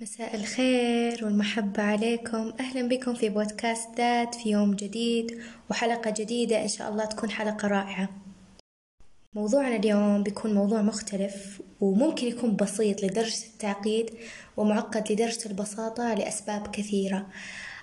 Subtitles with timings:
[0.00, 2.52] مساء الخير والمحبة عليكم.
[2.60, 5.38] أهلا بكم في بودكاست ذات في يوم جديد
[5.70, 8.08] وحلقة جديدة إن شاء الله تكون حلقة رائعة.
[9.34, 14.10] موضوعنا اليوم بيكون موضوع مختلف وممكن يكون بسيط لدرجة التعقيد
[14.56, 17.26] ومعقد لدرجة البساطة لأسباب كثيرة.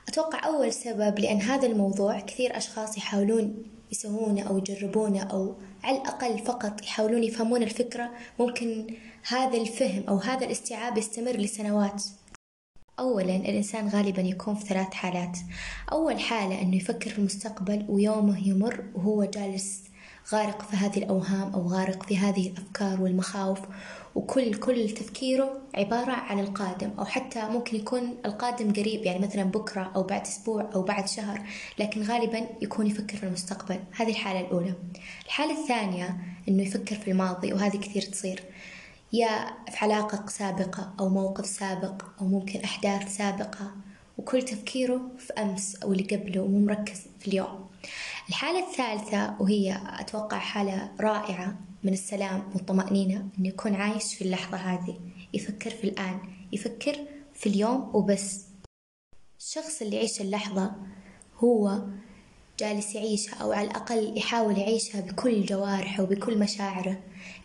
[0.08, 3.64] أتوقع أول سبب لأن هذا الموضوع كثير أشخاص يحاولون
[3.94, 8.88] يسوونه أو يجربونه أو على الأقل فقط يحاولون يفهمون الفكرة ممكن
[9.28, 12.04] هذا الفهم أو هذا الاستيعاب يستمر لسنوات.
[13.00, 15.38] أولا الإنسان غالبا يكون في ثلاث حالات.
[15.92, 19.84] أول حالة أنه يفكر في المستقبل ويومه يمر وهو جالس
[20.32, 23.60] غارق في هذه الأوهام أو غارق في هذه الأفكار والمخاوف
[24.16, 29.92] وكل كل تفكيره عبارة عن القادم أو حتى ممكن يكون القادم قريب يعني مثلا بكرة
[29.96, 31.42] أو بعد أسبوع أو بعد شهر
[31.80, 33.80] لكن غالبا يكون يفكر في المستقبل.
[33.92, 34.74] هذه الحالة الأولى.
[35.26, 38.44] الحالة الثانية أنه يفكر في الماضي وهذه كثير تصير.
[39.14, 43.72] يا في علاقة سابقة أو موقف سابق أو ممكن أحداث سابقة
[44.18, 47.68] وكل تفكيره في أمس أو اللي قبله ومو مركز في اليوم.
[48.30, 54.98] الحالة الثالثة وهي أتوقع حالة رائعة من السلام والطمأنينة إنه يكون عايش في اللحظة هذه
[55.34, 56.20] يفكر في الآن
[56.52, 56.96] يفكر
[57.34, 58.46] في اليوم وبس.
[59.40, 60.72] الشخص اللي يعيش اللحظة
[61.38, 61.82] هو
[62.60, 67.00] جالس يعيشها أو على الأقل يحاول يعيشها بكل جوارحه وبكل مشاعره.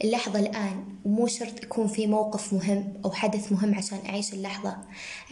[0.04, 4.76] اللحظة الآن ومو شرط يكون في موقف مهم أو حدث مهم عشان أعيش اللحظة.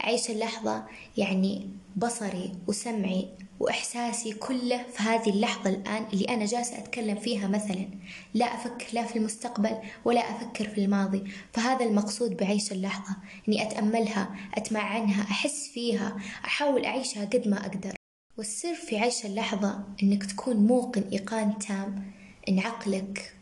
[0.03, 0.85] أعيش اللحظة
[1.17, 3.29] يعني بصري وسمعي
[3.59, 7.87] وإحساسي كله في هذه اللحظة الآن اللي أنا جالسة أتكلم فيها مثلا.
[8.33, 11.23] لا أفكر لا في المستقبل ولا أفكر في الماضي.
[11.53, 13.15] فهذا المقصود بعيش اللحظة.
[13.47, 17.93] إني أتأملها أتمعنها أحس فيها أحاول أعيشها قد ما أقدر.
[18.37, 22.11] والسر في عيش اللحظة إنك تكون موقن إيقان تام
[22.49, 23.33] إن عقلك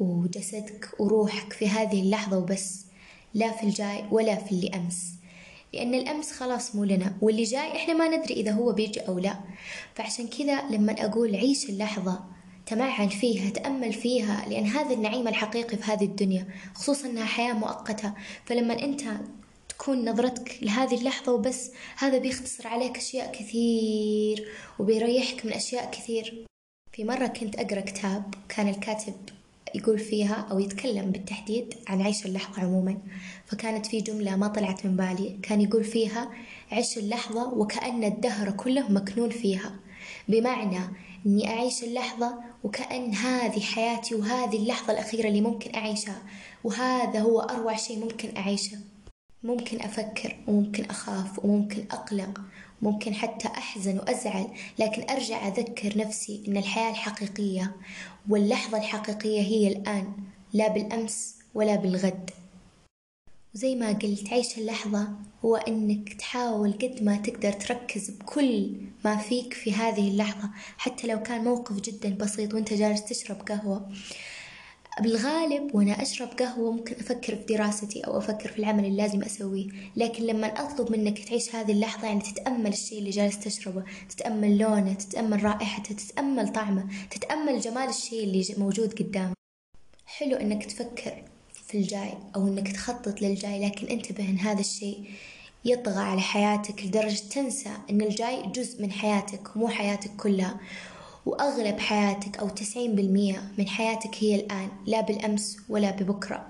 [0.00, 2.84] وجسدك وروحك في هذه اللحظة وبس.
[3.34, 5.13] لا في الجاي ولا في اللي أمس.
[5.74, 9.36] لأن الأمس خلاص مو لنا واللي جاي إحنا ما ندري إذا هو بيجي أو لا.
[9.94, 12.24] فعشان كذا لما أقول عيش اللحظة
[12.66, 18.14] تمعن فيها تأمل فيها لأن هذا النعيم الحقيقي في هذه الدنيا خصوصا أنها حياة مؤقتة.
[18.44, 19.02] فلما أنت
[19.68, 24.48] تكون نظرتك لهذه اللحظة وبس هذا بيختصر عليك أشياء كثير
[24.78, 26.46] وبيريحك من أشياء كثير.
[26.92, 29.14] في مرة كنت أقرأ كتاب كان الكاتب
[29.74, 32.98] يقول فيها أو يتكلم بالتحديد عن عيش اللحظة عموما.
[33.46, 35.38] فكانت في جملة ما طلعت من بالي.
[35.42, 36.30] كان يقول فيها
[36.72, 39.74] عيش اللحظة وكأن الدهر كله مكنون فيها.
[40.28, 40.80] بمعنى
[41.26, 42.34] إني أعيش اللحظة
[42.64, 46.22] وكأن هذه حياتي وهذه اللحظة الأخيرة اللي ممكن أعيشها.
[46.64, 48.78] وهذا هو أروع شيء ممكن أعيشه.
[49.44, 52.40] ممكن أفكر وممكن أخاف وممكن أقلق
[52.82, 57.76] ممكن حتى أحزن وأزعل لكن أرجع أذكر نفسي أن الحياة الحقيقية
[58.28, 60.12] واللحظة الحقيقية هي الآن
[60.52, 62.30] لا بالأمس ولا بالغد.
[63.54, 65.08] وزي ما قلت عيش اللحظة
[65.44, 68.70] هو أنك تحاول قد ما تقدر تركز بكل
[69.04, 73.90] ما فيك في هذه اللحظة حتى لو كان موقف جدا بسيط وأنت جالس تشرب قهوة.
[75.00, 79.66] بالغالب وأنا أشرب قهوة ممكن أفكر في دراستي أو أفكر في العمل اللي لازم أسويه.
[79.96, 84.92] لكن لما أطلب منك تعيش هذه اللحظة يعني تتأمل الشيء اللي جالس تشربه تتأمل لونه
[84.94, 89.34] تتأمل رائحته تتأمل طعمه تتأمل جمال الشيء اللي موجود قدامك.
[90.06, 91.22] حلو أنك تفكر
[91.52, 95.10] في الجاي أو أنك تخطط للجاي لكن انتبه أن هذا الشيء
[95.64, 100.60] يطغى على حياتك لدرجة تنسى أن الجاي جزء من حياتك مو حياتك كلها.
[101.26, 106.46] وأغلب حياتك أو تسعين بالمية من حياتك هي الآن لا بالأمس ولا ببكرة.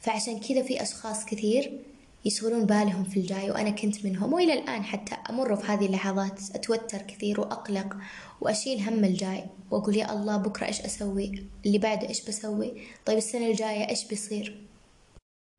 [0.00, 1.80] فعشان كذا في أشخاص كثير
[2.24, 7.02] يشغلون بالهم في الجاي وأنا كنت منهم وإلى الآن حتى أمر في هذه اللحظات أتوتر
[7.02, 7.96] كثير وأقلق
[8.40, 12.72] وأشيل هم الجاي وأقول يا الله بكرة إيش أسوي؟ اللي بعده إيش بسوي؟
[13.06, 14.66] طيب السنة الجاية إيش بيصير؟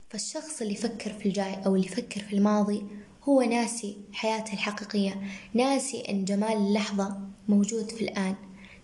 [0.09, 2.83] فالشخص اللي يفكر في الجاي أو اللي يفكر في الماضي
[3.23, 5.21] هو ناسي حياته الحقيقية
[5.53, 7.17] ناسي أن جمال اللحظة
[7.47, 8.35] موجود في الآن.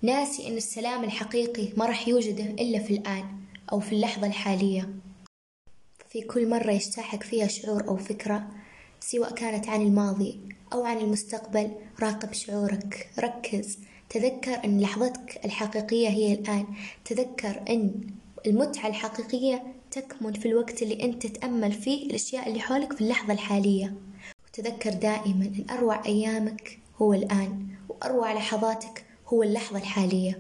[0.02, 3.26] ناسي أن السلام الحقيقي ما راح يوجده إلا في الآن
[3.72, 4.90] أو في اللحظة الحالية.
[6.10, 8.48] في كل مرة يجتاحك فيها شعور أو فكرة
[9.00, 10.40] سواء كانت عن الماضي
[10.74, 13.10] أو عن المستقبل راقب شعورك.
[13.20, 13.78] ركز.
[14.10, 16.66] تذكر أن لحظتك الحقيقية هي الآن.
[17.06, 18.02] تذكر أن
[18.48, 23.94] المتعة الحقيقية تكمن في الوقت اللي أنت تتأمل فيه الأشياء اللي حولك في اللحظة الحالية.
[24.48, 27.69] وتذكر دائما أن أروع أيامك هو الآن.
[28.02, 30.40] وأروع لحظاتك هو اللحظة الحالية.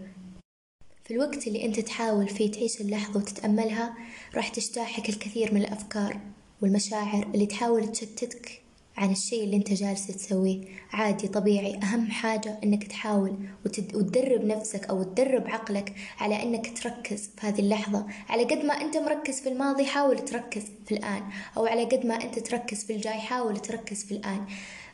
[1.04, 3.94] في الوقت اللي أنت تحاول فيه تعيش اللحظة وتتأملها
[4.36, 6.20] راح تجتاحك الكثير من الأفكار
[6.62, 8.62] والمشاعر اللي تحاول تشتتك
[8.98, 10.62] عن الشيء اللي أنت جالس تسويه.
[10.92, 11.76] عادي طبيعي.
[11.76, 13.36] أهم حاجة إنك تحاول
[13.66, 18.06] وتدرب نفسك أو تدرب عقلك على إنك تركز في هذه اللحظة.
[18.30, 21.24] على قد ما أنت مركز في الماضي حاول تركز في الآن.
[21.58, 24.46] أو على قد ما أنت تركز في الجاي حاول تركز في الآن.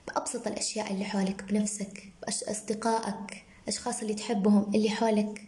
[0.07, 5.41] بأبسط الأشياء اللي حولك بنفسك بأصدقائك أشخاص اللي تحبهم اللي حولك.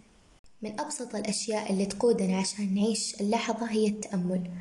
[0.62, 4.52] من أبسط الأشياء اللي تقودنا عشان نعيش اللحظة هي التأمل.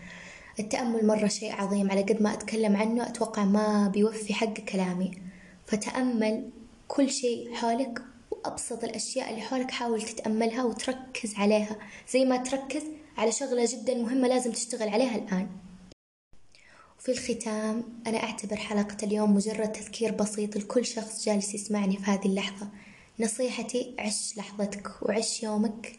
[0.61, 5.11] التأمل مرة شيء عظيم على قد ما أتكلم عنه أتوقع ما بيوفي حق كلامي.
[5.67, 6.51] فتأمل
[6.89, 11.77] كل شيء حولك وأبسط الأشياء اللي حولك حاول تتأملها وتركز عليها.
[12.13, 12.83] زي ما تركز
[13.19, 15.49] على شغلة جدا مهمة لازم تشتغل عليها الآن.
[17.09, 22.27] وفي الختام أنا أعتبر حلقة اليوم مجرد تذكير بسيط لكل شخص جالس يسمعني في هذه
[22.27, 22.69] اللحظة.
[23.21, 25.99] نصيحتي عش لحظتك وعش يومك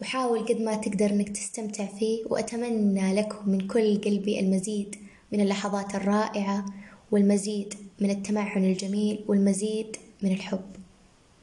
[0.00, 4.96] وحاول قد ما تقدر إنك تستمتع فيه وأتمنى لكم من كل قلبي المزيد
[5.32, 6.66] من اللحظات الرائعة
[7.10, 10.85] والمزيد من التمعن الجميل والمزيد من الحب.